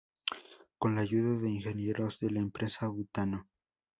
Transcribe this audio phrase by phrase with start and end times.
[0.79, 3.47] Con la ayuda de ingenieros de la empresa Butano,s.a.